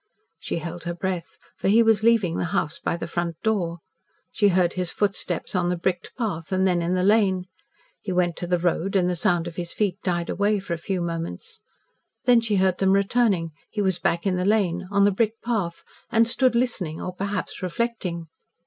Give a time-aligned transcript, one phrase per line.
[0.39, 3.81] She held her breath, for he was leaving the house by the front door.
[4.31, 7.45] She heard his footsteps on the bricked path, and then in the lane.
[8.01, 10.77] He went to the road, and the sound of his feet died away for a
[10.79, 11.59] few moments.
[12.25, 15.83] Then she heard them returning he was back in the lane on the brick path,
[16.09, 18.25] and stood listening or, perhaps, reflecting.